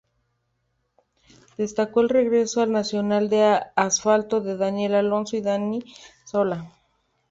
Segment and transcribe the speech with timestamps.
[1.57, 5.83] Destacó el regreso al nacional de asfalto de Daniel Alonso y Dani
[6.25, 6.67] Solá.